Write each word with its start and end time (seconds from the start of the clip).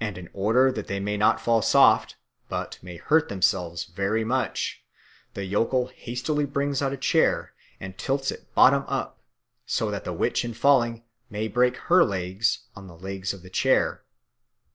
And 0.00 0.16
in 0.16 0.30
order 0.32 0.72
that 0.72 0.86
they 0.86 0.98
may 0.98 1.18
not 1.18 1.38
fall 1.38 1.60
soft, 1.60 2.16
but 2.48 2.78
may 2.80 2.96
hurt 2.96 3.28
themselves 3.28 3.84
very 3.84 4.24
much, 4.24 4.82
the 5.34 5.44
yokel 5.44 5.88
hastily 5.88 6.46
brings 6.46 6.80
out 6.80 6.94
a 6.94 6.96
chair 6.96 7.52
and 7.78 7.98
tilts 7.98 8.30
it 8.30 8.54
bottom 8.54 8.84
up 8.88 9.20
so 9.66 9.90
that 9.90 10.04
the 10.04 10.14
witch 10.14 10.42
in 10.42 10.54
falling 10.54 11.04
may 11.28 11.48
break 11.48 11.76
her 11.76 12.02
legs 12.02 12.60
on 12.74 12.86
the 12.86 12.96
legs 12.96 13.34
of 13.34 13.42
the 13.42 13.50
chair. 13.50 14.04